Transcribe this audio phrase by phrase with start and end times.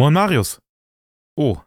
[0.00, 0.62] Moin Marius.
[1.36, 1.58] Oh.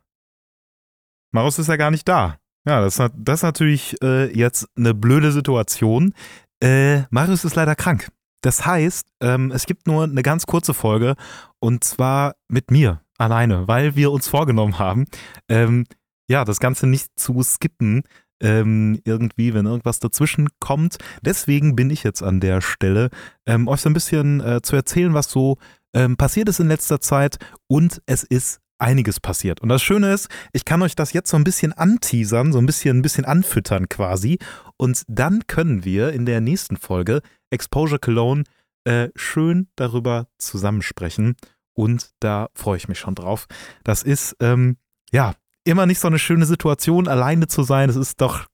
[1.32, 2.40] Marius ist ja gar nicht da.
[2.68, 6.16] Ja, das, das ist natürlich äh, jetzt eine blöde Situation.
[6.60, 8.10] Äh, Marius ist leider krank.
[8.42, 11.14] Das heißt, ähm, es gibt nur eine ganz kurze Folge
[11.60, 15.06] und zwar mit mir alleine, weil wir uns vorgenommen haben,
[15.48, 15.86] ähm,
[16.28, 18.02] ja, das Ganze nicht zu skippen,
[18.42, 20.98] ähm, irgendwie, wenn irgendwas dazwischen kommt.
[21.22, 23.12] Deswegen bin ich jetzt an der Stelle,
[23.46, 25.60] ähm, euch so ein bisschen äh, zu erzählen, was so
[25.94, 27.38] ähm, passiert ist in letzter Zeit
[27.68, 29.62] und es ist einiges passiert.
[29.62, 32.66] Und das Schöne ist, ich kann euch das jetzt so ein bisschen anteasern, so ein
[32.66, 34.40] bisschen, ein bisschen anfüttern quasi.
[34.78, 38.44] Und dann können wir in der nächsten Folge Exposure Cologne
[38.84, 41.36] äh, schön darüber zusammensprechen.
[41.74, 43.48] Und da freue ich mich schon drauf.
[43.84, 44.78] Das ist, ähm,
[45.12, 47.90] ja, immer nicht so eine schöne Situation, alleine zu sein.
[47.90, 48.46] Es ist doch,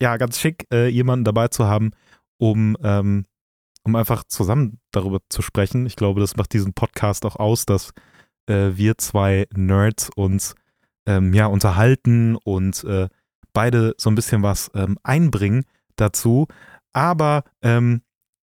[0.00, 1.90] ja, ganz schick, äh, jemanden dabei zu haben,
[2.38, 3.26] um, ähm,
[3.84, 5.86] um einfach zusammen darüber zu sprechen.
[5.86, 7.92] Ich glaube, das macht diesen Podcast auch aus, dass
[8.46, 10.54] äh, wir zwei Nerds uns
[11.06, 13.08] ähm, ja unterhalten und äh,
[13.52, 15.64] beide so ein bisschen was ähm, einbringen
[15.96, 16.46] dazu.
[16.92, 18.02] Aber ähm,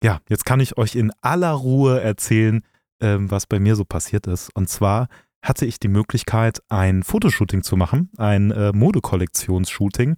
[0.02, 2.62] ja, jetzt kann ich euch in aller Ruhe erzählen,
[3.00, 4.50] ähm, was bei mir so passiert ist.
[4.54, 5.08] Und zwar
[5.42, 10.16] hatte ich die Möglichkeit, ein Fotoshooting zu machen, ein äh, Modekollektionsshooting.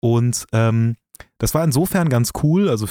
[0.00, 0.96] Und ähm,
[1.38, 2.68] das war insofern ganz cool.
[2.68, 2.86] Also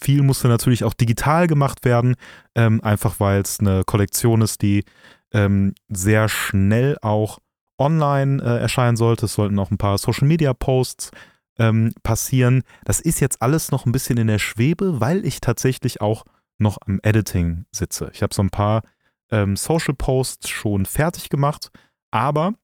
[0.00, 2.16] viel musste natürlich auch digital gemacht werden,
[2.54, 4.84] ähm, einfach weil es eine Kollektion ist, die
[5.32, 7.38] ähm, sehr schnell auch
[7.78, 9.26] online äh, erscheinen sollte.
[9.26, 11.10] Es sollten auch ein paar Social-Media-Posts
[11.58, 12.62] ähm, passieren.
[12.84, 16.24] Das ist jetzt alles noch ein bisschen in der Schwebe, weil ich tatsächlich auch
[16.58, 18.10] noch am Editing sitze.
[18.12, 18.82] Ich habe so ein paar
[19.30, 21.70] ähm, Social Posts schon fertig gemacht,
[22.10, 22.54] aber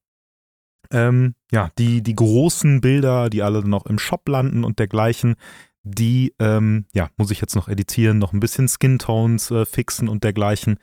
[0.90, 5.36] ähm, ja, die, die großen Bilder, die alle noch im Shop landen und dergleichen,
[5.82, 10.08] die ähm, ja, muss ich jetzt noch editieren, noch ein bisschen Skin Tones äh, fixen
[10.08, 10.78] und dergleichen.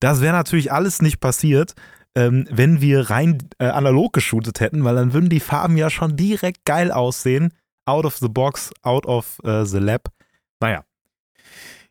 [0.00, 1.74] Das wäre natürlich alles nicht passiert,
[2.14, 6.16] ähm, wenn wir rein äh, analog geshootet hätten, weil dann würden die Farben ja schon
[6.16, 7.54] direkt geil aussehen.
[7.86, 10.08] Out of the box, out of äh, the lab.
[10.60, 10.84] Naja,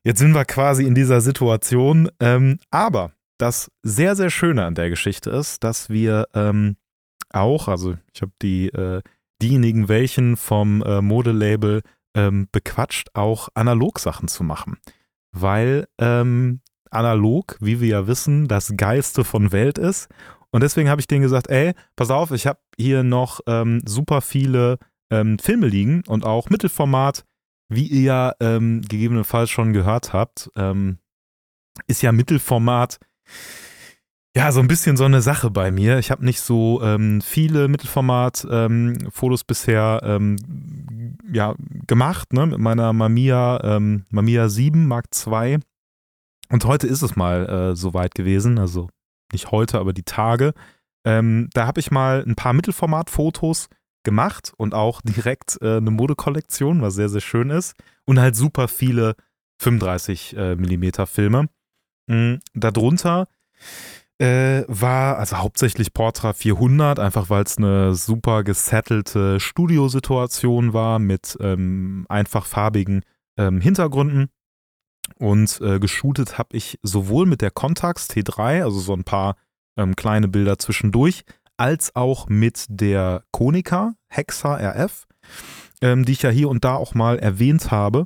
[0.03, 2.09] jetzt sind wir quasi in dieser Situation.
[2.19, 6.77] Ähm, aber das sehr, sehr Schöne an der Geschichte ist, dass wir ähm,
[7.33, 9.01] auch, also ich habe die, äh,
[9.41, 11.81] diejenigen welchen vom äh, Modelabel
[12.15, 14.77] ähm, bequatscht, auch Analog-Sachen zu machen.
[15.31, 20.09] Weil ähm, analog, wie wir ja wissen, das Geiste von Welt ist.
[20.51, 24.21] Und deswegen habe ich denen gesagt, ey, pass auf, ich habe hier noch ähm, super
[24.21, 24.77] viele
[25.09, 27.25] ähm, Filme liegen und auch Mittelformat,
[27.69, 30.97] wie ihr ja ähm, gegebenenfalls schon gehört habt, ähm,
[31.87, 32.99] ist ja Mittelformat
[34.35, 35.99] ja so ein bisschen so eine Sache bei mir.
[35.99, 40.19] Ich habe nicht so ähm, viele Mittelformat-Fotos ähm, bisher
[41.31, 41.55] ja,
[41.87, 45.59] gemacht, ne, mit meiner Mamiya, Mamiya 7 Mark II
[46.51, 48.89] und heute ist es mal äh, soweit gewesen, also
[49.31, 50.53] nicht heute, aber die Tage.
[51.05, 53.69] Ähm, da habe ich mal ein paar Mittelformat-Fotos
[54.03, 57.75] gemacht und auch direkt äh, eine Modekollektion, was sehr, sehr schön ist.
[58.05, 59.15] Und halt super viele
[59.59, 61.47] 35 äh, mm Filme.
[62.07, 63.29] Mhm, darunter
[64.21, 71.37] äh, war also hauptsächlich Portra 400, einfach weil es eine super gesettelte Studiosituation war mit
[71.41, 73.01] ähm, einfach farbigen
[73.37, 74.29] ähm, Hintergründen.
[75.17, 79.37] Und äh, geshootet habe ich sowohl mit der Contax T3, also so ein paar
[79.75, 81.23] ähm, kleine Bilder zwischendurch,
[81.57, 85.07] als auch mit der Konica Hexa RF,
[85.81, 88.05] ähm, die ich ja hier und da auch mal erwähnt habe.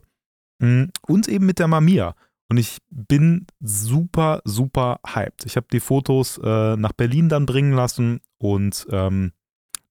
[0.60, 2.16] Mm, und eben mit der Mamiya.
[2.48, 5.46] Und ich bin super, super hyped.
[5.46, 9.32] Ich habe die Fotos äh, nach Berlin dann bringen lassen und ähm,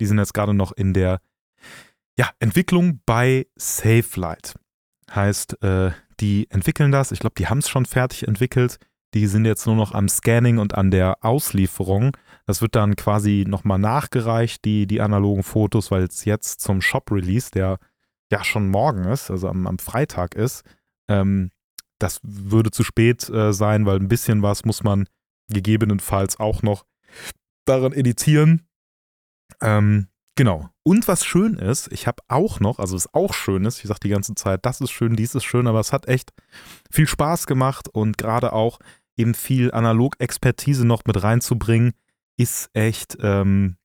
[0.01, 1.21] die sind jetzt gerade noch in der
[2.17, 4.55] ja, Entwicklung bei SafeLight.
[5.13, 7.13] Heißt, äh, die entwickeln das.
[7.13, 8.79] Ich glaube, die haben es schon fertig entwickelt.
[9.15, 12.17] Die sind jetzt nur noch am Scanning und an der Auslieferung.
[12.47, 17.51] Das wird dann quasi nochmal nachgereicht, die, die analogen Fotos, weil es jetzt zum Shop-Release,
[17.51, 17.79] der
[18.31, 20.65] ja schon morgen ist, also am, am Freitag ist,
[21.09, 21.51] ähm,
[22.05, 25.09] das würde zu spät äh, sein, weil ein bisschen was muss man
[25.49, 26.85] gegebenenfalls auch noch
[27.65, 28.67] daran editieren.
[29.61, 30.69] Ähm, Genau.
[30.83, 34.01] Und was schön ist, ich habe auch noch, also es auch schön ist, ich sage
[34.03, 36.33] die ganze Zeit, das ist schön, dies ist schön, aber es hat echt
[36.91, 38.81] viel Spaß gemacht und gerade auch
[39.17, 41.93] eben viel Analog-Expertise noch mit reinzubringen,
[42.37, 43.77] ist echt, ähm,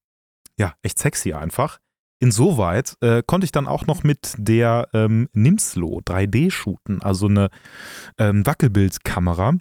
[0.58, 1.80] ja, echt sexy einfach.
[2.20, 7.50] Insoweit äh, konnte ich dann auch noch mit der ähm, Nimslo 3D shooten, also eine
[8.18, 9.54] ähm, Wackelbildkamera.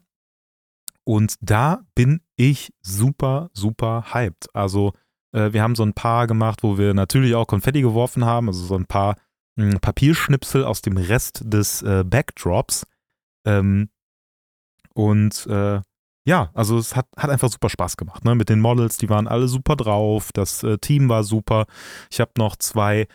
[1.04, 4.54] Und da bin ich super, super hyped.
[4.54, 4.92] Also
[5.32, 8.64] äh, wir haben so ein paar gemacht, wo wir natürlich auch Konfetti geworfen haben, also
[8.64, 9.16] so ein paar
[9.56, 12.84] mh, hm, Papierschnipsel aus dem Rest des äh, Backdrops.
[13.46, 13.88] Ähm,
[14.94, 15.80] und äh,
[16.28, 18.22] ja, also es hat, hat einfach super Spaß gemacht.
[18.26, 18.34] Ne?
[18.34, 21.64] Mit den Models, die waren alle super drauf, das äh, Team war super.
[22.10, 23.06] Ich habe noch zwei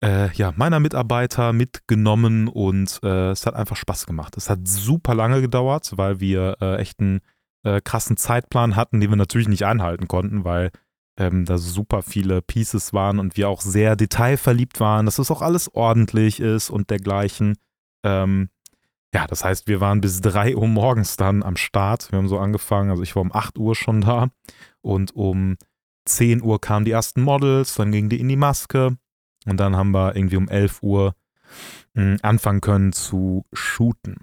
[0.00, 4.36] äh, ja, meiner Mitarbeiter mitgenommen und äh, es hat einfach Spaß gemacht.
[4.36, 7.20] Es hat super lange gedauert, weil wir äh, echt einen
[7.64, 10.70] äh, krassen Zeitplan hatten, den wir natürlich nicht einhalten konnten, weil
[11.18, 15.42] ähm, da super viele Pieces waren und wir auch sehr detailverliebt waren, dass es auch
[15.42, 17.56] alles ordentlich ist und dergleichen.
[18.04, 18.50] Ähm,
[19.16, 22.12] ja, das heißt, wir waren bis 3 Uhr morgens dann am Start.
[22.12, 24.28] Wir haben so angefangen, also ich war um 8 Uhr schon da
[24.82, 25.56] und um
[26.04, 28.98] 10 Uhr kamen die ersten Models, dann gingen die in die Maske
[29.46, 31.14] und dann haben wir irgendwie um 11 Uhr
[31.94, 34.16] hm, anfangen können zu shooten.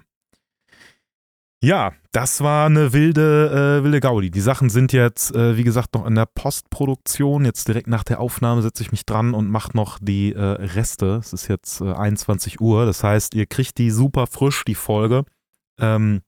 [1.64, 4.30] Ja, das war eine wilde, äh, wilde Gaudi.
[4.30, 7.46] Die Sachen sind jetzt, äh, wie gesagt, noch in der Postproduktion.
[7.46, 11.16] Jetzt direkt nach der Aufnahme setze ich mich dran und mache noch die äh, Reste.
[11.16, 12.84] Es ist jetzt 21 äh, Uhr.
[12.84, 15.24] Das heißt, ihr kriegt die super frisch, die Folge.
[15.80, 16.20] Ähm,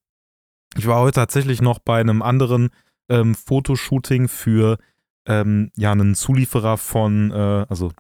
[0.74, 2.70] ich war heute tatsächlich noch bei einem anderen
[3.10, 4.78] ähm, Fotoshooting für
[5.26, 7.92] ähm, ja, einen Zulieferer von, äh, also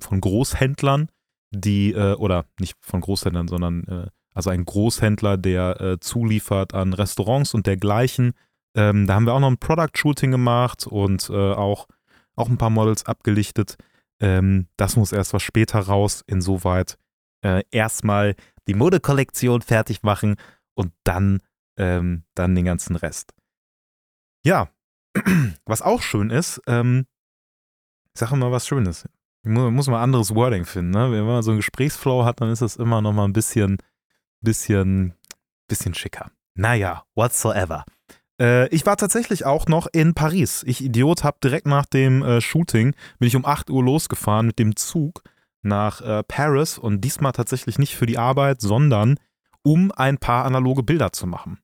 [0.00, 1.08] von Großhändlern,
[1.50, 7.54] die, äh, oder nicht von Großhändlern, sondern also ein Großhändler, der äh, zuliefert an Restaurants
[7.54, 8.32] und dergleichen.
[8.74, 11.88] Ähm, da haben wir auch noch ein Product-Shooting gemacht und äh, auch,
[12.36, 13.76] auch ein paar Models abgelichtet.
[14.20, 16.22] Ähm, das muss erst was später raus.
[16.26, 16.96] Insoweit
[17.42, 18.36] äh, erstmal
[18.68, 20.36] die Modekollektion fertig machen
[20.74, 21.40] und dann,
[21.76, 23.34] ähm, dann den ganzen Rest.
[24.44, 24.68] Ja,
[25.66, 27.06] was auch schön ist, ähm,
[28.14, 29.08] ich sage mal was Schönes.
[29.42, 30.90] Ich muss, muss mal anderes Wording finden.
[30.90, 31.10] Ne?
[31.10, 33.78] Wenn man so einen Gesprächsflow hat, dann ist das immer noch mal ein bisschen
[34.40, 35.14] bisschen,
[35.68, 36.30] bisschen schicker.
[36.54, 37.84] Naja, whatsoever.
[38.40, 40.64] Äh, ich war tatsächlich auch noch in Paris.
[40.66, 44.58] Ich Idiot habe direkt nach dem äh, Shooting, bin ich um 8 Uhr losgefahren mit
[44.58, 45.22] dem Zug
[45.62, 49.16] nach äh, Paris und diesmal tatsächlich nicht für die Arbeit, sondern
[49.62, 51.58] um ein paar analoge Bilder zu machen.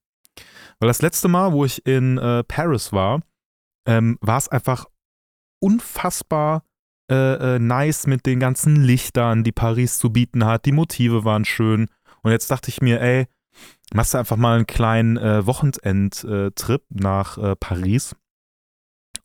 [0.79, 3.23] Weil das letzte Mal, wo ich in äh, Paris war,
[3.87, 4.87] ähm, war es einfach
[5.61, 6.63] unfassbar
[7.11, 10.67] äh, äh, nice mit den ganzen Lichtern, die Paris zu bieten hat.
[10.67, 11.87] Die Motive waren schön.
[12.27, 13.29] Und jetzt dachte ich mir, ey,
[13.95, 18.17] machst du einfach mal einen kleinen äh, Wochenendtrip äh, nach äh, Paris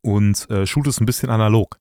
[0.03, 1.79] und äh, shootest ein bisschen analog.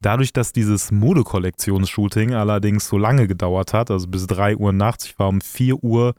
[0.00, 5.16] Dadurch, dass dieses Modekollektionsshooting allerdings so lange gedauert hat, also bis 3 Uhr nachts, ich
[5.20, 6.16] war um 4 Uhr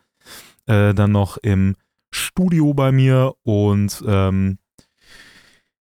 [0.67, 1.75] äh, dann noch im
[2.09, 4.57] Studio bei mir und ähm,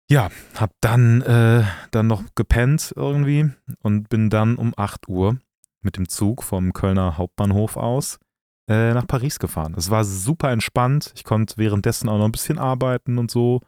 [0.09, 3.49] ja, hab dann, äh, dann noch gepennt irgendwie
[3.83, 5.35] und bin dann um 8 Uhr
[5.81, 8.19] mit dem Zug vom Kölner Hauptbahnhof aus
[8.67, 9.75] äh, nach Paris gefahren.
[9.77, 11.13] Es war super entspannt.
[11.15, 13.61] Ich konnte währenddessen auch noch ein bisschen arbeiten und so.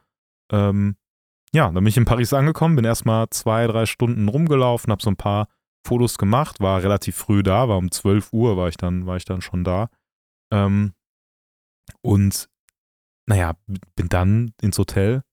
[0.52, 0.96] Ähm,
[1.54, 5.10] ja, dann bin ich in Paris angekommen, bin erstmal zwei, drei Stunden rumgelaufen, habe so
[5.10, 5.48] ein paar
[5.86, 9.26] Fotos gemacht, war relativ früh da, war um 12 Uhr war ich dann, war ich
[9.26, 9.90] dann schon da.
[10.52, 10.94] Ähm,
[12.02, 12.50] und
[13.26, 13.54] naja,
[13.96, 15.24] bin dann ins Hotel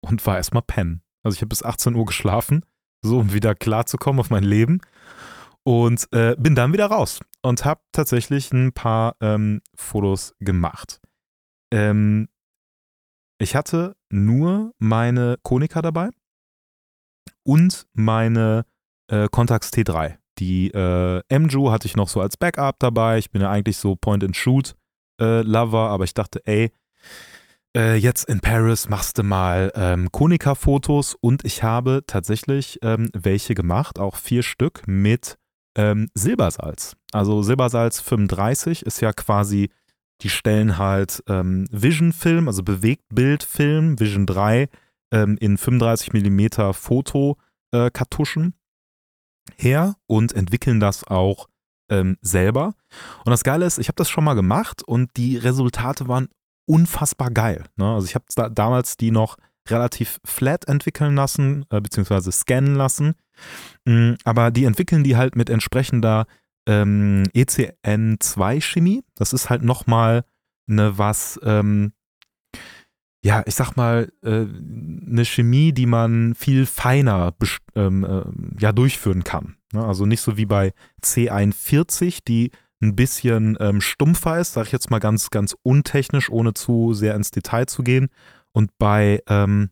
[0.00, 1.02] und war erstmal pennen.
[1.22, 2.64] Also ich habe bis 18 Uhr geschlafen,
[3.02, 4.80] so um wieder klarzukommen auf mein Leben.
[5.66, 11.00] Und äh, bin dann wieder raus und habe tatsächlich ein paar ähm, Fotos gemacht.
[11.72, 12.28] Ähm,
[13.38, 16.10] ich hatte nur meine Konica dabei
[17.44, 18.64] und meine
[19.08, 20.16] äh, Contax T3.
[20.38, 23.18] Die äh, MJU hatte ich noch so als Backup dabei.
[23.18, 26.72] Ich bin ja eigentlich so Point-and-Shoot-Lover, äh, aber ich dachte, ey,
[27.76, 33.54] äh, jetzt in Paris machst du mal ähm, Konica-Fotos und ich habe tatsächlich ähm, welche
[33.54, 35.38] gemacht, auch vier Stück mit
[35.76, 36.96] ähm, Silbersalz.
[37.12, 39.70] Also Silbersalz 35 ist ja quasi,
[40.22, 44.68] die stellen halt ähm, Vision-Film, also Bewegtbildfilm, Vision 3
[45.12, 48.54] ähm, in 35 mm Fotokartuschen
[49.56, 51.48] her und entwickeln das auch
[51.90, 52.74] ähm, selber.
[53.24, 56.28] Und das Geile ist, ich habe das schon mal gemacht und die Resultate waren
[56.66, 57.64] unfassbar geil.
[57.76, 57.94] Ne?
[57.94, 59.36] Also ich habe da, damals die noch
[59.68, 63.14] relativ flat entwickeln lassen, äh, beziehungsweise scannen lassen.
[63.84, 66.26] Mhm, aber die entwickeln die halt mit entsprechender
[66.66, 69.02] ähm, ECN2-Chemie.
[69.14, 70.24] Das ist halt nochmal
[70.68, 71.92] eine was, ähm,
[73.22, 77.34] ja, ich sag mal, äh, eine Chemie, die man viel feiner
[77.74, 79.56] ähm, äh, ja, durchführen kann.
[79.72, 79.84] Ne?
[79.84, 82.50] Also nicht so wie bei C41, die
[82.82, 87.14] ein bisschen ähm, stumpfer ist, sag ich jetzt mal ganz, ganz untechnisch, ohne zu sehr
[87.14, 88.08] ins Detail zu gehen.
[88.54, 89.70] Und bei, ähm,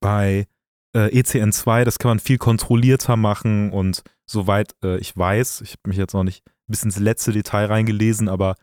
[0.00, 0.46] bei
[0.94, 5.88] äh, ECN2, das kann man viel kontrollierter machen und soweit äh, ich weiß, ich habe
[5.88, 8.56] mich jetzt noch nicht bis ins letzte Detail reingelesen, aber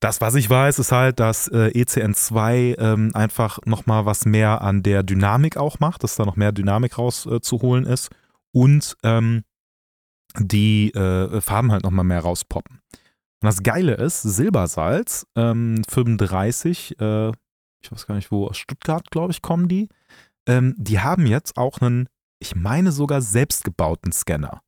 [0.00, 4.82] das, was ich weiß, ist halt, dass äh, ECN2 ähm, einfach nochmal was mehr an
[4.82, 8.10] der Dynamik auch macht, dass da noch mehr Dynamik rauszuholen äh, ist
[8.52, 9.44] und ähm,
[10.38, 12.80] die äh, Farben halt nochmal mehr rauspoppen.
[13.42, 17.32] Und das Geile ist, Silbersalz ähm, 35, äh,
[17.82, 19.88] ich weiß gar nicht wo, aus Stuttgart, glaube ich, kommen die.
[20.46, 22.08] Ähm, die haben jetzt auch einen,
[22.38, 24.62] ich meine sogar selbstgebauten Scanner.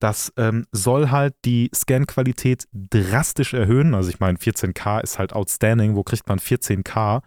[0.00, 3.94] Das ähm, soll halt die Scan-Qualität drastisch erhöhen.
[3.94, 5.96] Also ich meine, 14K ist halt outstanding.
[5.96, 7.22] Wo kriegt man 14K?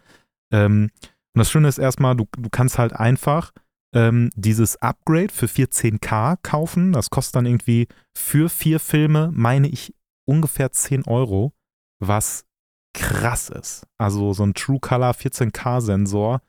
[0.52, 0.90] Ähm,
[1.34, 3.52] und das Schöne ist erstmal, du, du kannst halt einfach
[3.94, 6.92] ähm, dieses Upgrade für 14K kaufen.
[6.92, 9.94] Das kostet dann irgendwie für vier Filme, meine ich,
[10.26, 11.52] ungefähr 10 Euro,
[12.00, 12.44] was
[12.94, 13.86] krass ist.
[13.98, 16.42] Also so ein True Color 14K Sensor,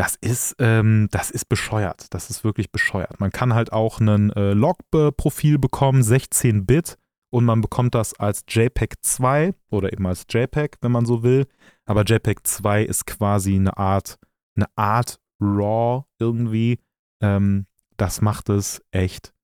[0.00, 2.06] das ist, ähm, das ist bescheuert.
[2.14, 3.20] Das ist wirklich bescheuert.
[3.20, 6.96] Man kann halt auch ein äh, Log-Profil bekommen, 16-Bit,
[7.30, 11.46] und man bekommt das als JPEG 2 oder eben als JPEG, wenn man so will.
[11.84, 14.18] Aber JPEG 2 ist quasi eine Art,
[14.56, 16.78] eine Art RAW irgendwie.
[17.22, 17.66] Ähm,
[17.98, 19.34] das macht es echt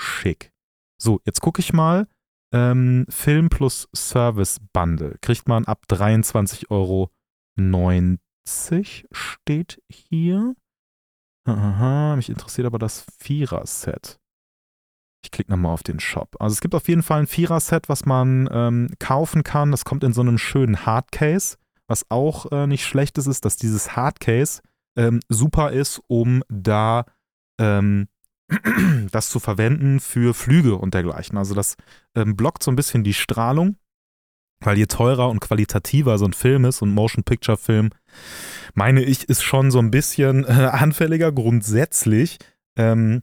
[0.00, 0.52] schick.
[1.02, 2.06] So, jetzt gucke ich mal.
[2.54, 7.10] Ähm, Film plus Service Bundle kriegt man ab 23,90 Euro
[9.12, 10.54] steht hier.
[11.46, 14.18] Aha, mich interessiert aber das Vierer-Set.
[15.24, 16.36] Ich klicke nochmal auf den Shop.
[16.38, 19.70] Also es gibt auf jeden Fall ein Vierer-Set, was man ähm, kaufen kann.
[19.70, 21.56] Das kommt in so einem schönen Hardcase.
[21.88, 24.60] Was auch äh, nicht schlecht ist, ist, dass dieses Hardcase
[24.96, 27.04] ähm, super ist, um da
[27.60, 28.08] ähm,
[29.10, 31.38] das zu verwenden für Flüge und dergleichen.
[31.38, 31.76] Also das
[32.14, 33.76] ähm, blockt so ein bisschen die Strahlung,
[34.60, 37.90] weil je teurer und qualitativer so ein Film ist und Motion Picture Film,
[38.74, 42.38] meine ich, ist schon so ein bisschen äh, anfälliger grundsätzlich.
[42.76, 43.22] Ähm,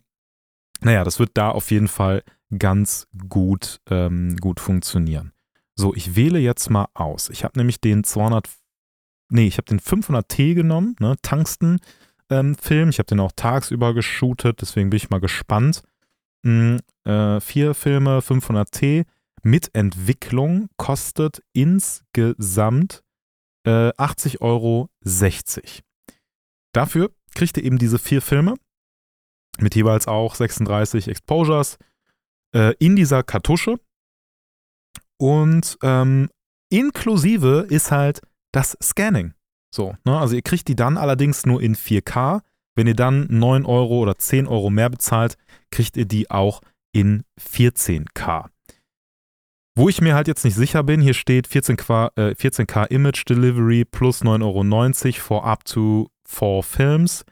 [0.82, 2.24] naja, das wird da auf jeden Fall
[2.58, 5.32] ganz gut, ähm, gut funktionieren.
[5.76, 7.30] So, ich wähle jetzt mal aus.
[7.30, 8.48] Ich habe nämlich den 200
[9.34, 11.80] nee, ich habe den 500T genommen, ne, Tungsten-Film.
[12.30, 15.82] Ähm, ich habe den auch tagsüber geshootet, deswegen bin ich mal gespannt.
[16.44, 19.06] Mhm, äh, vier Filme, 500T
[19.44, 23.04] mit Entwicklung kostet insgesamt
[23.66, 24.90] äh, 80,60 Euro.
[26.74, 28.56] Dafür kriegt ihr eben diese vier Filme
[29.60, 31.78] mit jeweils auch 36 Exposures
[32.56, 33.80] äh, in dieser Kartusche.
[35.18, 36.30] Und ähm,
[36.70, 38.22] inklusive ist halt
[38.52, 39.34] das Scanning.
[39.74, 40.18] So, ne?
[40.18, 42.42] Also ihr kriegt die dann allerdings nur in 4K.
[42.76, 45.38] Wenn ihr dann 9 Euro oder 10 Euro mehr bezahlt,
[45.72, 48.50] kriegt ihr die auch in 14K.
[49.76, 53.86] Wo ich mir halt jetzt nicht sicher bin, hier steht 14K, äh, 14K Image Delivery
[53.86, 57.26] plus 9,90 Euro for up to 4 Films.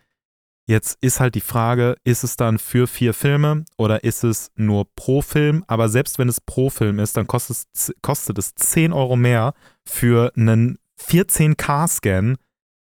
[0.68, 4.86] Jetzt ist halt die Frage, ist es dann für vier Filme oder ist es nur
[4.96, 5.64] pro Film?
[5.68, 9.54] Aber selbst wenn es pro Film ist, dann kostet es, kostet es 10 Euro mehr
[9.86, 12.38] für einen 14K-Scan,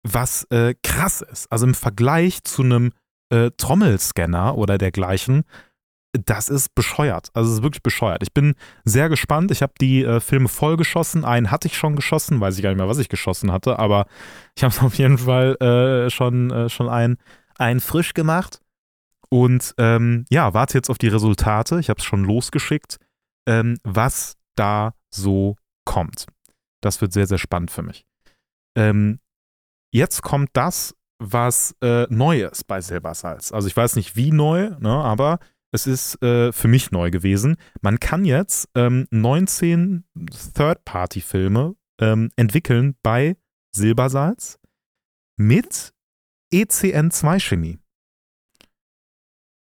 [0.04, 1.52] was äh, krass ist.
[1.52, 2.92] Also im Vergleich zu einem
[3.30, 5.44] äh, Trommelscanner oder dergleichen,
[6.14, 7.30] das ist bescheuert.
[7.34, 8.24] Also es ist wirklich bescheuert.
[8.24, 9.52] Ich bin sehr gespannt.
[9.52, 11.24] Ich habe die äh, Filme voll geschossen.
[11.24, 14.08] Einen hatte ich schon geschossen, weiß ich gar nicht mehr, was ich geschossen hatte, aber
[14.56, 17.18] ich habe es auf jeden Fall äh, schon, äh, schon einen,
[17.58, 18.62] einen frisch gemacht.
[19.30, 21.80] Und ähm, ja, warte jetzt auf die Resultate.
[21.80, 22.98] Ich habe es schon losgeschickt,
[23.48, 26.26] ähm, was da so kommt.
[26.82, 28.06] Das wird sehr, sehr spannend für mich.
[28.76, 29.20] Ähm,
[29.92, 33.52] jetzt kommt das, was äh, neu ist bei Silbersalz.
[33.52, 35.40] Also ich weiß nicht, wie neu, ne, aber
[35.72, 37.58] es ist äh, für mich neu gewesen.
[37.82, 40.04] Man kann jetzt ähm, 19
[40.56, 43.38] Third-Party-Filme ähm, entwickeln bei
[43.76, 44.60] Silbersalz
[45.38, 45.94] mit
[46.54, 47.80] ECN2-Chemie.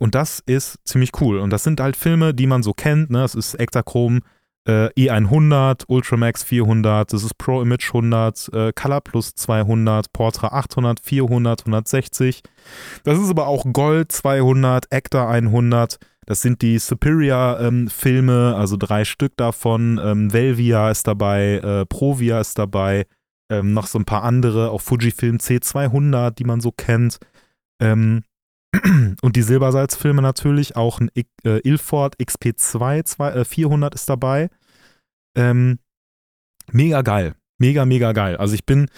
[0.00, 1.38] Und das ist ziemlich cool.
[1.40, 3.10] Und das sind halt Filme, die man so kennt.
[3.10, 3.18] Ne?
[3.18, 4.20] Das ist Ektachrom
[4.68, 11.00] äh, E100, Ultramax 400, das ist Pro Image 100, äh, Color Plus 200, Portra 800,
[11.00, 12.42] 400, 160.
[13.02, 15.98] Das ist aber auch Gold 200, Actor 100.
[16.26, 19.98] Das sind die Superior-Filme, ähm, also drei Stück davon.
[20.04, 23.06] Ähm, Velvia ist dabei, äh, Provia ist dabei,
[23.50, 27.18] ähm, noch so ein paar andere, auch Fujifilm C200, die man so kennt.
[27.80, 28.24] Ähm,
[29.22, 34.50] und die Silbersalzfilme natürlich, auch ein äh, Ilford XP2 2, äh, 400 ist dabei.
[35.36, 35.78] Ähm,
[36.70, 37.34] mega geil.
[37.58, 38.36] mega, mega geil.
[38.36, 38.88] Also ich bin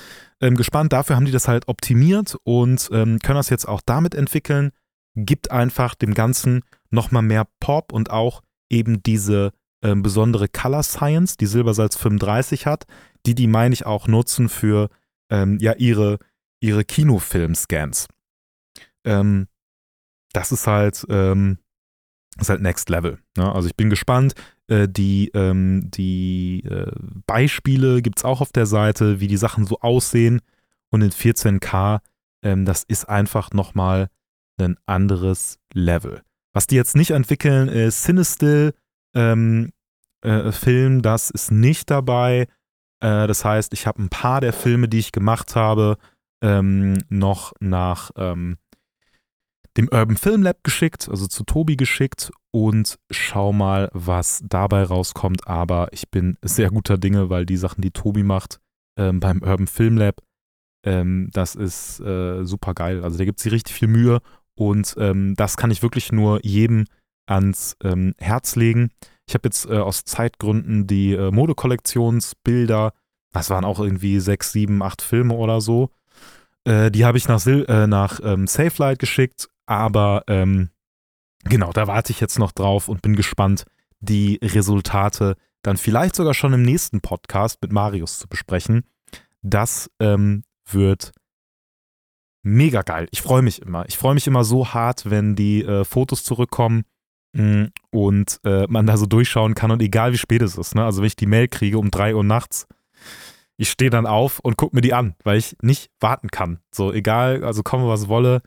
[0.41, 4.15] ähm, gespannt, dafür haben die das halt optimiert und ähm, können das jetzt auch damit
[4.15, 4.73] entwickeln.
[5.15, 11.37] Gibt einfach dem Ganzen nochmal mehr Pop und auch eben diese ähm, besondere Color Science,
[11.37, 12.85] die Silbersalz 35 hat,
[13.27, 14.91] die die, meine ich, auch nutzen für
[15.31, 16.19] ähm, ja ihre,
[16.61, 18.07] ihre Kinofilm-Scans.
[19.05, 19.49] Ähm,
[20.33, 21.59] das ist halt, ähm,
[22.39, 23.19] ist halt Next Level.
[23.37, 23.53] Ne?
[23.53, 24.35] Also ich bin gespannt.
[24.69, 26.93] Äh, die ähm, die äh,
[27.27, 30.41] Beispiele gibt es auch auf der Seite, wie die Sachen so aussehen.
[30.91, 32.01] Und in 14K,
[32.43, 34.09] ähm, das ist einfach nochmal
[34.61, 36.23] ein anderes Level.
[36.53, 38.75] Was die jetzt nicht entwickeln, ist Cinestill
[39.15, 39.71] ähm,
[40.23, 42.47] äh, Film, das ist nicht dabei.
[43.01, 45.97] Äh, das heißt, ich habe ein paar der Filme, die ich gemacht habe,
[46.43, 48.59] ähm, noch nach ähm,
[49.81, 55.47] dem Urban Film Lab geschickt, also zu Tobi geschickt und schau mal, was dabei rauskommt.
[55.47, 58.61] Aber ich bin sehr guter Dinge, weil die Sachen, die Tobi macht
[58.99, 60.21] ähm, beim Urban Film Lab,
[60.85, 63.03] ähm, das ist äh, super geil.
[63.03, 64.21] Also da gibt es richtig viel Mühe
[64.55, 66.85] und ähm, das kann ich wirklich nur jedem
[67.27, 68.91] ans ähm, Herz legen.
[69.27, 72.93] Ich habe jetzt äh, aus Zeitgründen die äh, Modekollektionsbilder,
[73.33, 75.91] das waren auch irgendwie sechs, sieben, acht Filme oder so.
[76.65, 80.71] Äh, die habe ich nach, Sil äh, nach ähm, Safelight geschickt aber ähm,
[81.45, 83.65] genau, da warte ich jetzt noch drauf und bin gespannt,
[84.01, 88.83] die Resultate dann vielleicht sogar schon im nächsten Podcast mit Marius zu besprechen.
[89.43, 91.13] Das ähm, wird
[92.43, 93.07] mega geil.
[93.13, 93.87] Ich freue mich immer.
[93.87, 96.83] Ich freue mich immer so hart, wenn die äh, Fotos zurückkommen
[97.35, 100.75] mh, mm, und äh, man da so durchschauen kann und egal wie spät es ist.
[100.75, 100.85] Ne?
[100.85, 102.67] Also wenn ich die Mail kriege um 3 Uhr nachts,
[103.57, 106.59] ich stehe dann auf und gucke mir die an, weil ich nicht warten kann.
[106.75, 108.43] So egal, also komme was wolle,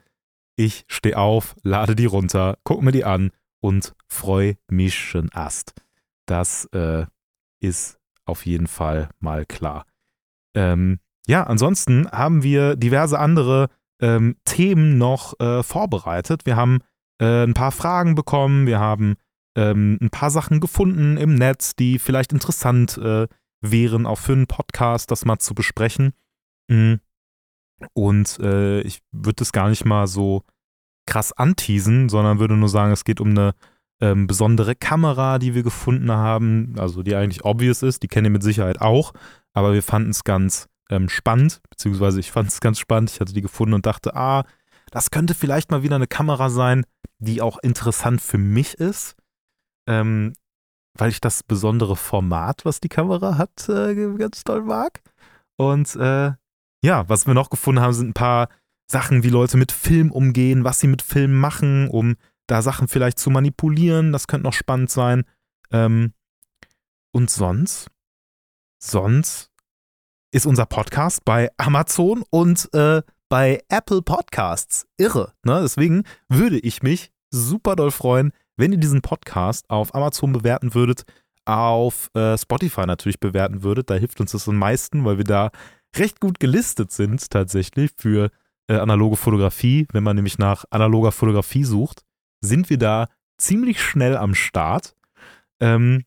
[0.56, 3.30] ich stehe auf, lade die runter, guck mir die an
[3.60, 5.74] und freue mich schon Ast.
[6.26, 7.06] Das äh,
[7.60, 9.86] ist auf jeden Fall mal klar.
[10.54, 13.68] Ähm, ja, ansonsten haben wir diverse andere
[14.00, 16.46] ähm, Themen noch äh, vorbereitet.
[16.46, 16.80] Wir haben
[17.20, 19.16] äh, ein paar Fragen bekommen, wir haben
[19.56, 23.26] ähm, ein paar Sachen gefunden im Netz, die vielleicht interessant äh,
[23.60, 26.12] wären, auch für einen Podcast, das mal zu besprechen.
[26.68, 27.00] Mhm.
[27.92, 30.42] Und äh, ich würde das gar nicht mal so
[31.06, 33.54] krass anteasen, sondern würde nur sagen, es geht um eine
[34.00, 38.30] ähm, besondere Kamera, die wir gefunden haben, also die eigentlich obvious ist, die kennt ihr
[38.30, 39.12] mit Sicherheit auch,
[39.52, 43.32] aber wir fanden es ganz ähm, spannend, beziehungsweise ich fand es ganz spannend, ich hatte
[43.32, 44.44] die gefunden und dachte, ah,
[44.90, 46.84] das könnte vielleicht mal wieder eine Kamera sein,
[47.18, 49.16] die auch interessant für mich ist,
[49.88, 50.32] ähm,
[50.96, 55.00] weil ich das besondere Format, was die Kamera hat, äh, ganz toll mag.
[55.56, 56.32] Und äh,
[56.84, 58.48] ja, was wir noch gefunden haben, sind ein paar
[58.86, 62.16] Sachen, wie Leute mit Film umgehen, was sie mit Film machen, um
[62.46, 64.12] da Sachen vielleicht zu manipulieren.
[64.12, 65.24] Das könnte noch spannend sein.
[65.70, 66.12] Ähm,
[67.12, 67.90] und sonst,
[68.78, 69.50] sonst
[70.32, 74.86] ist unser Podcast bei Amazon und äh, bei Apple Podcasts.
[74.96, 75.32] Irre.
[75.44, 75.60] Ne?
[75.62, 81.04] Deswegen würde ich mich super doll freuen, wenn ihr diesen Podcast auf Amazon bewerten würdet,
[81.44, 83.90] auf äh, Spotify natürlich bewerten würdet.
[83.90, 85.50] Da hilft uns das am meisten, weil wir da
[85.96, 88.30] recht gut gelistet sind tatsächlich für
[88.68, 89.86] äh, analoge Fotografie.
[89.92, 92.02] Wenn man nämlich nach analoger Fotografie sucht,
[92.40, 94.94] sind wir da ziemlich schnell am Start.
[95.60, 96.04] Ähm,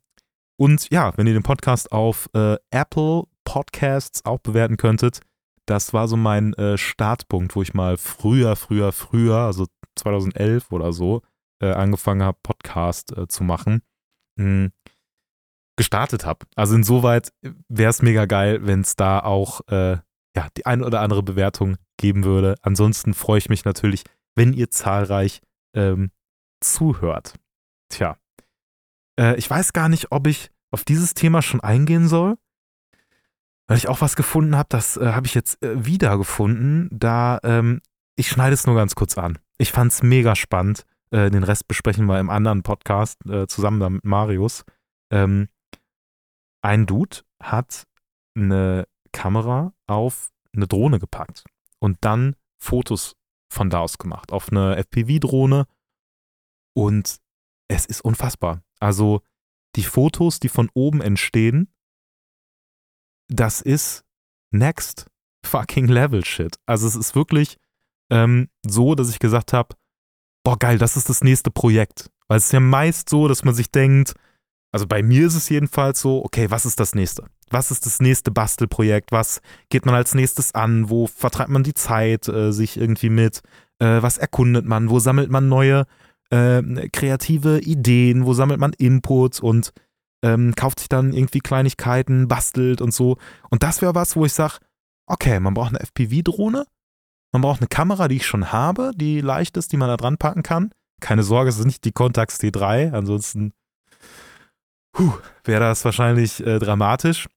[0.60, 5.22] und ja, wenn ihr den Podcast auf äh, Apple Podcasts auch bewerten könntet,
[5.65, 10.93] das war so mein äh, Startpunkt, wo ich mal früher, früher, früher, also 2011 oder
[10.93, 11.22] so,
[11.62, 13.82] äh, angefangen habe, Podcast äh, zu machen.
[14.38, 14.72] Mhm
[15.78, 16.46] gestartet habe.
[16.56, 17.32] Also insoweit
[17.70, 19.98] wäre es mega geil, wenn es da auch äh,
[20.38, 22.58] ja, die ein oder andere Bewertung geben würde.
[22.62, 24.04] Ansonsten freue ich mich natürlich,
[24.36, 25.41] wenn ihr zahlreich
[25.73, 26.12] ähm,
[26.62, 27.34] zuhört.
[27.89, 28.17] Tja,
[29.19, 32.38] äh, ich weiß gar nicht, ob ich auf dieses Thema schon eingehen soll,
[33.65, 36.88] weil ich auch was gefunden habe, das äh, habe ich jetzt äh, wieder gefunden.
[36.91, 37.82] Da, ähm,
[38.15, 39.39] ich schneide es nur ganz kurz an.
[39.58, 40.86] Ich fand es mega spannend.
[41.10, 44.65] Äh, den Rest besprechen wir im anderen Podcast äh, zusammen mit Marius.
[45.12, 45.47] Ähm,
[46.62, 47.88] ein Dude hat
[48.36, 48.86] eine
[49.17, 51.43] Kamera auf eine Drohne gepackt
[51.80, 53.15] und dann Fotos
[53.51, 55.65] von da aus gemacht, auf eine FPV-Drohne.
[56.75, 57.17] Und
[57.67, 58.62] es ist unfassbar.
[58.80, 59.21] Also
[59.75, 61.73] die Fotos, die von oben entstehen,
[63.27, 64.06] das ist
[64.51, 65.08] next
[65.43, 66.60] fucking level shit.
[66.67, 67.58] Also es ist wirklich
[68.12, 69.75] ähm, so, dass ich gesagt habe,
[70.43, 72.12] boah geil, das ist das nächste Projekt.
[72.27, 74.13] Weil es ist ja meist so, dass man sich denkt,
[74.78, 77.24] also bei mir ist es jedenfalls so, okay, was ist das nächste?
[77.50, 79.12] Was ist das nächste Bastelprojekt?
[79.12, 80.92] Was geht man als nächstes an?
[80.92, 83.42] Wo vertreibt man die Zeit äh, sich irgendwie mit?
[83.80, 84.92] Äh, was erkundet man?
[84.92, 85.88] Wo sammelt man neue
[86.30, 88.28] äh, kreative Ideen?
[88.28, 89.40] Wo sammelt man Inputs?
[89.40, 89.74] Und
[90.22, 93.18] ähm, kauft sich dann irgendwie Kleinigkeiten, bastelt und so.
[93.50, 94.60] Und das wäre was, wo ich sage,
[95.08, 96.68] okay, man braucht eine FPV-Drohne,
[97.32, 100.20] man braucht eine Kamera, die ich schon habe, die leicht ist, die man da dran
[100.20, 100.70] packen kann.
[101.02, 103.54] Keine Sorge, es ist nicht die Contax T3, ansonsten
[105.43, 107.27] wäre das wahrscheinlich äh, dramatisch.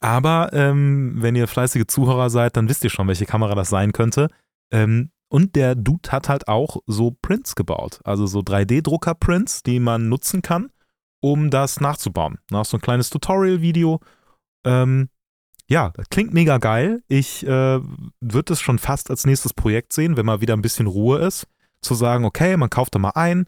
[0.00, 3.92] Aber ähm, wenn ihr fleißige Zuhörer seid, dann wisst ihr schon, welche Kamera das sein
[3.92, 4.28] könnte.
[4.72, 10.08] Ähm, und der Dude hat halt auch so Prints gebaut, also so 3D-Drucker-Prints, die man
[10.08, 10.70] nutzen kann,
[11.20, 12.38] um das nachzubauen.
[12.50, 14.00] Nach so ein kleines Tutorial-Video.
[14.64, 15.08] Ähm,
[15.68, 17.02] ja, das klingt mega geil.
[17.06, 17.80] Ich äh,
[18.20, 21.46] würde es schon fast als nächstes Projekt sehen, wenn mal wieder ein bisschen Ruhe ist,
[21.80, 23.46] zu sagen, okay, man kauft da mal ein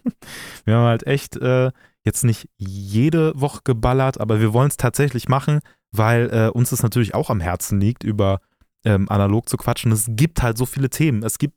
[0.65, 1.73] wir haben halt echt äh,
[2.09, 5.61] jetzt nicht jede Woche geballert, aber wir wollen es tatsächlich machen,
[5.93, 8.41] weil äh, uns es natürlich auch am Herzen liegt, über
[8.85, 9.93] ähm, analog zu quatschen.
[9.93, 11.23] Es gibt halt so viele Themen.
[11.23, 11.57] Es gibt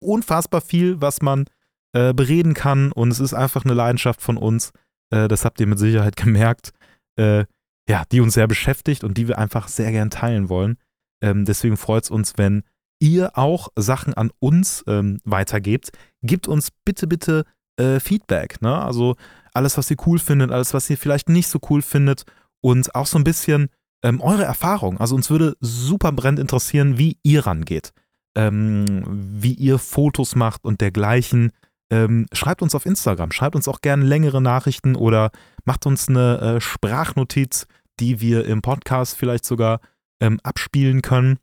[0.00, 1.46] unfassbar viel, was man
[1.92, 4.72] äh, bereden kann und es ist einfach eine Leidenschaft von uns.
[5.10, 6.72] Äh, das habt ihr mit Sicherheit gemerkt.
[7.16, 7.44] Äh,
[7.88, 10.76] ja, die uns sehr beschäftigt und die wir einfach sehr gern teilen wollen.
[11.22, 12.62] Ähm, deswegen freut es uns, wenn
[13.00, 15.90] ihr auch Sachen an uns ähm, weitergebt.
[16.22, 17.44] Gebt uns bitte, bitte
[17.78, 18.60] äh, Feedback.
[18.60, 18.76] Ne?
[18.76, 19.16] Also
[19.58, 22.24] alles, was ihr cool findet, alles, was ihr vielleicht nicht so cool findet
[22.60, 23.68] und auch so ein bisschen
[24.02, 24.98] ähm, eure Erfahrung.
[24.98, 27.92] Also uns würde super brennend interessieren, wie ihr rangeht,
[28.36, 31.52] ähm, wie ihr Fotos macht und dergleichen.
[31.90, 35.30] Ähm, schreibt uns auf Instagram, schreibt uns auch gerne längere Nachrichten oder
[35.64, 37.66] macht uns eine äh, Sprachnotiz,
[37.98, 39.80] die wir im Podcast vielleicht sogar
[40.20, 41.38] ähm, abspielen können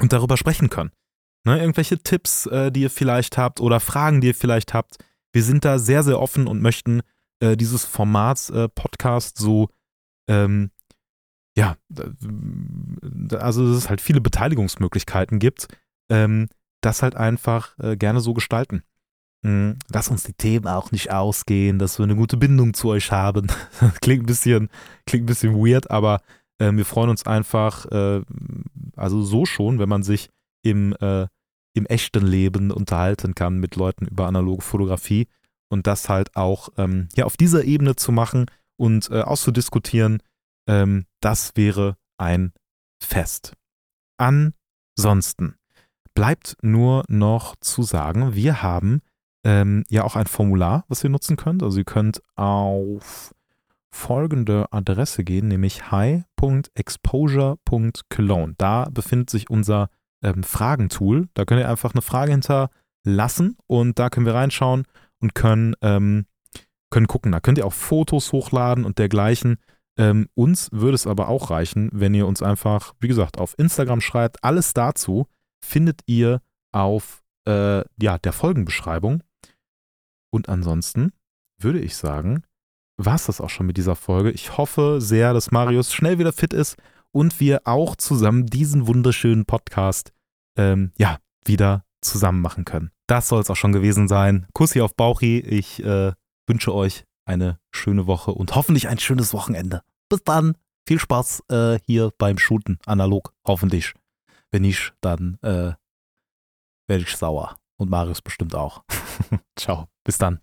[0.00, 0.90] und darüber sprechen können.
[1.44, 4.96] Ne, irgendwelche Tipps, äh, die ihr vielleicht habt oder Fragen, die ihr vielleicht habt.
[5.32, 7.00] Wir sind da sehr, sehr offen und möchten
[7.40, 9.68] äh, dieses Format äh, Podcast so,
[10.28, 10.70] ähm,
[11.56, 11.76] ja,
[13.32, 15.68] also dass es halt viele Beteiligungsmöglichkeiten gibt,
[16.10, 16.48] ähm,
[16.80, 18.82] das halt einfach äh, gerne so gestalten.
[19.42, 19.78] Mhm.
[19.92, 23.48] Lass uns die Themen auch nicht ausgehen, dass wir eine gute Bindung zu euch haben.
[24.00, 24.68] klingt, ein bisschen,
[25.06, 26.20] klingt ein bisschen weird, aber
[26.58, 28.22] äh, wir freuen uns einfach, äh,
[28.96, 30.28] also so schon, wenn man sich
[30.62, 35.26] im, im echten Leben unterhalten kann mit Leuten über analoge Fotografie
[35.70, 40.22] und das halt auch ähm, ja, auf dieser Ebene zu machen und äh, auszudiskutieren,
[40.66, 42.52] ähm, das wäre ein
[43.02, 43.54] Fest.
[44.18, 45.54] Ansonsten
[46.14, 49.00] bleibt nur noch zu sagen, wir haben
[49.44, 51.62] ähm, ja auch ein Formular, was ihr nutzen könnt.
[51.62, 53.34] Also ihr könnt auf
[53.90, 58.54] folgende Adresse gehen, nämlich hi.exposure.cologne.
[58.58, 59.88] Da befindet sich unser
[60.22, 61.28] ähm, Fragentool.
[61.34, 64.84] Da könnt ihr einfach eine Frage hinterlassen und da können wir reinschauen
[65.20, 66.26] und können, ähm,
[66.90, 67.32] können gucken.
[67.32, 69.58] Da könnt ihr auch Fotos hochladen und dergleichen.
[69.98, 74.00] Ähm, uns würde es aber auch reichen, wenn ihr uns einfach, wie gesagt, auf Instagram
[74.00, 74.42] schreibt.
[74.42, 75.26] Alles dazu
[75.64, 76.40] findet ihr
[76.72, 79.22] auf äh, ja, der Folgenbeschreibung.
[80.32, 81.12] Und ansonsten
[81.58, 82.44] würde ich sagen,
[82.96, 84.30] war es das auch schon mit dieser Folge.
[84.30, 86.76] Ich hoffe sehr, dass Marius schnell wieder fit ist
[87.12, 90.12] und wir auch zusammen diesen wunderschönen Podcast
[90.56, 92.90] ähm, ja, wieder zusammen machen können.
[93.10, 94.46] Das soll es auch schon gewesen sein.
[94.52, 95.40] Kussi auf Bauchi.
[95.40, 96.12] Ich äh,
[96.46, 99.82] wünsche euch eine schöne Woche und hoffentlich ein schönes Wochenende.
[100.08, 100.56] Bis dann.
[100.86, 103.94] Viel Spaß äh, hier beim Shooten, analog, hoffentlich.
[104.50, 105.74] Wenn nicht, dann äh,
[106.88, 107.56] werde ich sauer.
[107.76, 108.82] Und Marius bestimmt auch.
[109.56, 109.86] Ciao.
[110.04, 110.40] Bis dann.